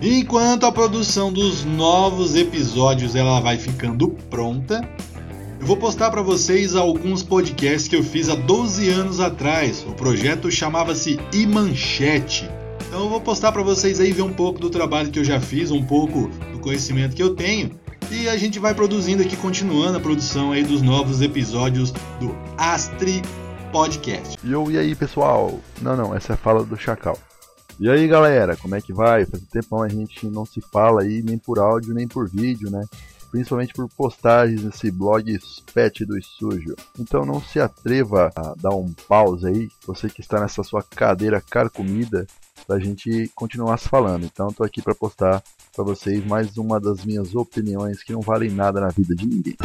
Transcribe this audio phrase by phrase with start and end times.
[0.00, 4.88] Enquanto a produção dos novos episódios ela vai ficando pronta,
[5.60, 9.84] eu vou postar para vocês alguns podcasts que eu fiz há 12 anos atrás.
[9.88, 12.48] O projeto chamava-se Imanchete.
[12.86, 15.40] Então eu vou postar para vocês aí ver um pouco do trabalho que eu já
[15.40, 17.72] fiz, um pouco do conhecimento que eu tenho.
[18.08, 21.90] E a gente vai produzindo aqui, continuando a produção aí dos novos episódios
[22.20, 23.20] do Astri
[23.72, 24.38] Podcast.
[24.44, 25.58] E aí pessoal?
[25.82, 27.18] Não, não, essa é a fala do Chacal.
[27.80, 29.24] E aí galera, como é que vai?
[29.24, 32.70] Faz um tempão a gente não se fala aí nem por áudio nem por vídeo,
[32.70, 32.84] né?
[33.30, 35.38] Principalmente por postagens nesse blog
[35.72, 36.74] Pet do Sujo.
[36.98, 41.40] Então não se atreva a dar um pause aí, você que está nessa sua cadeira
[41.40, 42.26] carcomida,
[42.66, 44.24] pra gente continuar se falando.
[44.24, 45.42] Então tô aqui para postar
[45.74, 49.56] para vocês mais uma das minhas opiniões que não valem nada na vida de ninguém.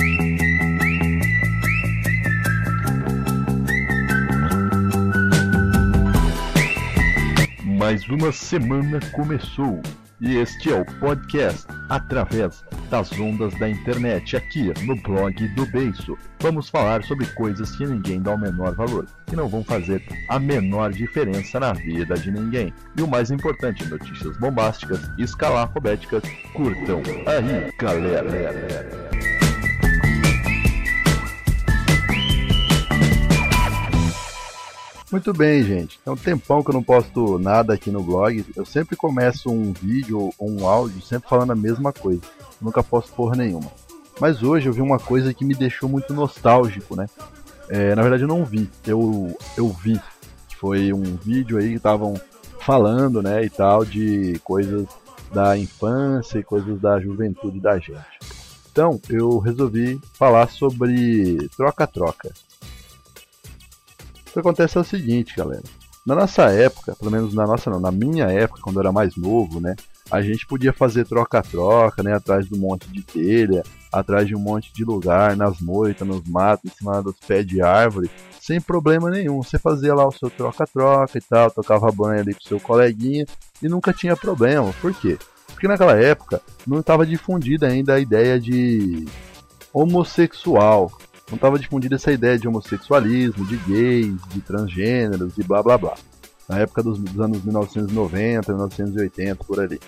[7.84, 9.82] Mais uma semana começou
[10.22, 16.18] e este é o podcast através das ondas da internet aqui no blog do Beiço.
[16.40, 20.40] Vamos falar sobre coisas que ninguém dá o menor valor, que não vão fazer a
[20.40, 22.74] menor diferença na vida de ninguém.
[22.96, 26.24] E o mais importante, notícias bombásticas e escalafobéticas.
[26.54, 29.13] Curtam aí, galera.
[35.14, 36.00] Muito bem, gente.
[36.04, 38.44] É um tempão que eu não posto nada aqui no blog.
[38.56, 42.20] Eu sempre começo um vídeo ou um áudio sempre falando a mesma coisa.
[42.40, 43.72] Eu nunca posto porra nenhuma.
[44.20, 47.06] Mas hoje eu vi uma coisa que me deixou muito nostálgico, né?
[47.70, 50.02] É, na verdade eu não vi, eu, eu vi.
[50.58, 52.20] Foi um vídeo aí que estavam
[52.60, 54.88] falando, né, e tal, de coisas
[55.32, 58.18] da infância e coisas da juventude da gente.
[58.72, 62.34] Então eu resolvi falar sobre troca-troca.
[64.34, 65.62] Que acontece é o seguinte, galera.
[66.06, 69.16] Na nossa época, pelo menos na nossa não, na minha época, quando eu era mais
[69.16, 69.76] novo, né?
[70.12, 72.14] A gente podia fazer troca-troca, né?
[72.14, 76.28] Atrás de um monte de telha, atrás de um monte de lugar, nas moitas, nos
[76.28, 78.10] matos, em cima dos pés de árvore,
[78.42, 79.42] sem problema nenhum.
[79.42, 83.26] Você fazia lá o seu troca-troca e tal, tocava banho ali com seu coleguinha
[83.62, 84.74] e nunca tinha problema.
[84.82, 85.18] Por quê?
[85.48, 89.06] Porque naquela época não estava difundida ainda a ideia de
[89.72, 90.92] homossexual,
[91.30, 95.96] não estava difundida essa ideia de homossexualismo, de gays, de transgêneros e blá blá blá.
[96.48, 99.80] Na época dos, dos anos 1990, 1980, por ali.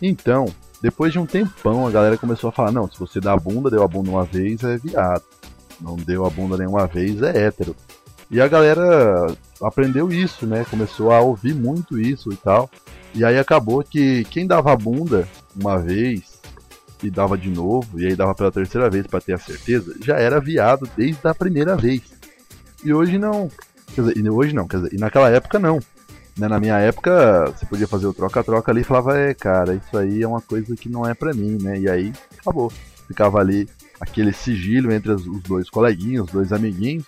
[0.00, 0.46] Então,
[0.80, 3.70] depois de um tempão, a galera começou a falar: não, se você dá a bunda,
[3.70, 5.24] deu a bunda uma vez, é viado.
[5.80, 7.74] Não deu a bunda nenhuma vez, é hétero.
[8.30, 9.26] E a galera
[9.62, 10.64] aprendeu isso, né?
[10.68, 12.70] Começou a ouvir muito isso e tal.
[13.14, 16.37] E aí acabou que quem dava a bunda uma vez
[17.02, 20.16] e dava de novo, e aí dava pela terceira vez para ter a certeza, já
[20.16, 22.02] era viado desde a primeira vez.
[22.84, 23.50] E hoje não.
[23.94, 25.80] Quer dizer, hoje não, quer dizer, e naquela época não.
[26.36, 29.98] Né, na minha época, você podia fazer o troca-troca ali e falava, é, cara, isso
[29.98, 31.78] aí é uma coisa que não é pra mim, né?
[31.78, 32.72] E aí acabou.
[33.08, 33.68] Ficava ali
[34.00, 37.04] aquele sigilo entre os dois coleguinhas, os dois amiguinhos,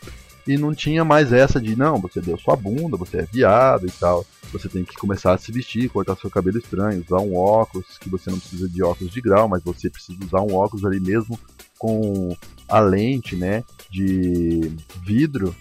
[0.46, 3.90] e não tinha mais essa de não, você deu sua bunda, você é viado e
[3.90, 4.26] tal.
[4.52, 8.08] Você tem que começar a se vestir, cortar seu cabelo estranho, usar um óculos, que
[8.08, 11.38] você não precisa de óculos de grau, mas você precisa usar um óculos ali mesmo
[11.78, 12.36] com
[12.68, 14.72] a lente, né, de
[15.04, 15.54] vidro.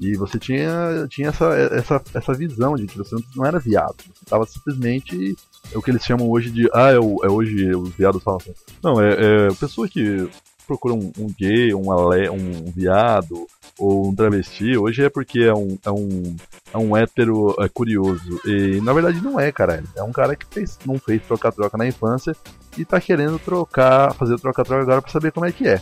[0.00, 3.96] E você tinha, tinha essa, essa, essa visão de que você não era viado.
[3.98, 5.36] Você estava simplesmente
[5.72, 6.68] é o que eles chamam hoje de.
[6.72, 8.54] Ah, é, o, é hoje os viados falam assim.
[8.82, 10.28] Não, é, é pessoa que
[10.66, 13.46] procura um, um gay, um, ale, um viado
[13.78, 16.36] ou um travesti, hoje é porque é um, é um,
[16.74, 18.40] é um hétero é, curioso.
[18.44, 19.82] E na verdade não é, cara.
[19.96, 22.34] É um cara que fez, não fez troca-troca na infância
[22.76, 25.80] e tá querendo trocar, fazer troca-troca agora pra saber como é que é.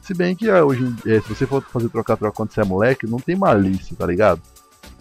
[0.00, 3.06] Se bem que ah, hoje, é, se você for fazer troca-troca quando você é moleque,
[3.06, 4.40] não tem malícia, tá ligado?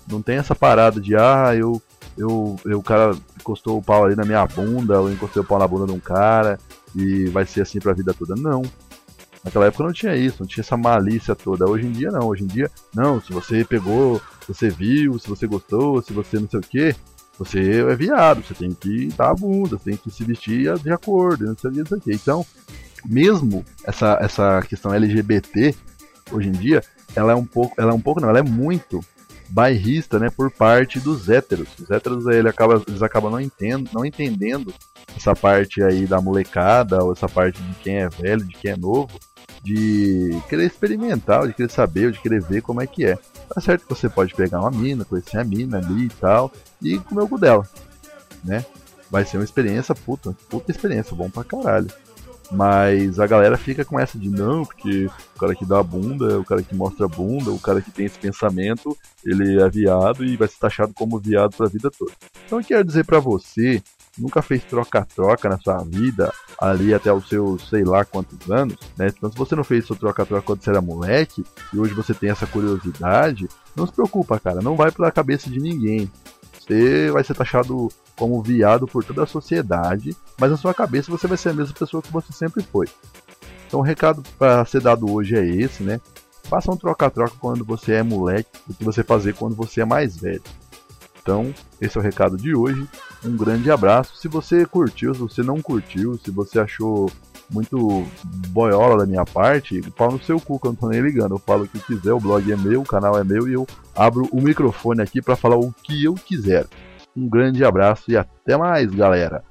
[0.09, 1.81] Não tem essa parada de, ah, eu,
[2.17, 5.59] eu, eu o cara encostou o pau ali na minha bunda, ou encostei o pau
[5.59, 6.57] na bunda de um cara,
[6.95, 8.35] e vai ser assim pra vida toda.
[8.35, 8.61] Não.
[9.43, 11.69] Naquela época não tinha isso, não tinha essa malícia toda.
[11.69, 15.27] Hoje em dia não, hoje em dia, não, se você pegou, se você viu, se
[15.27, 16.95] você gostou, se você não sei o que,
[17.37, 20.91] você é viado, você tem que dar a bunda, você tem que se vestir de
[20.91, 22.13] acordo, não sei o que.
[22.13, 22.45] Então,
[23.05, 25.75] mesmo essa, essa questão LGBT,
[26.31, 26.81] hoje em dia,
[27.16, 29.03] ela é um pouco, ela é um pouco não, ela é muito
[29.49, 31.67] bairrista, né, por parte dos héteros.
[31.79, 34.73] Os héteros ele acaba, eles acabam não, entendo, não entendendo
[35.16, 38.78] essa parte aí da molecada, ou essa parte de quem é velho, de quem é
[38.78, 39.19] novo,
[39.63, 43.15] de querer experimentar, de querer saber, de querer ver como é que é.
[43.53, 46.51] Tá certo que você pode pegar uma mina, conhecer a mina ali e tal,
[46.81, 47.67] e comer o cu dela,
[48.43, 48.65] né?
[49.09, 51.87] Vai ser uma experiência puta, puta experiência, bom pra caralho.
[52.51, 55.05] Mas a galera fica com essa de não, porque
[55.35, 57.89] o cara que dá a bunda, o cara que mostra a bunda, o cara que
[57.89, 62.11] tem esse pensamento, ele é viado e vai ser taxado como viado pra vida toda.
[62.45, 63.81] Então eu quero dizer para você
[64.17, 69.07] nunca fez troca-troca na sua vida, ali até os seus sei lá quantos anos, né?
[69.07, 72.29] Então se você não fez seu troca-troca quando você era moleque, e hoje você tem
[72.29, 76.11] essa curiosidade, não se preocupa, cara, não vai pela cabeça de ninguém.
[76.59, 81.27] Você vai ser taxado como viado por toda a sociedade, mas na sua cabeça você
[81.27, 82.87] vai ser a mesma pessoa que você sempre foi.
[83.67, 85.99] Então o recado para ser dado hoje é esse, né?
[86.43, 90.15] Faça um troca-troca quando você é moleque do que você fazer quando você é mais
[90.15, 90.43] velho.
[91.23, 92.85] Então, esse é o recado de hoje.
[93.23, 94.17] Um grande abraço.
[94.17, 97.09] Se você curtiu, se você não curtiu, se você achou
[97.49, 98.05] muito
[98.49, 101.35] boiola da minha parte, pau no seu cu que eu não tô nem ligando.
[101.35, 103.66] Eu falo o que quiser, o blog é meu, o canal é meu e eu
[103.96, 106.67] abro o microfone aqui para falar o que eu quiser.
[107.16, 109.43] Um grande abraço e até mais, galera!